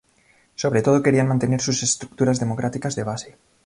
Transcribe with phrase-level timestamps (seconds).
[0.55, 3.37] Sobre todo querían mantener sus estructuras democráticas de base.